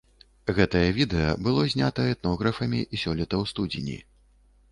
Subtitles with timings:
[0.59, 3.97] Гэтае відэа было знята этнографамі сёлета ў студзені.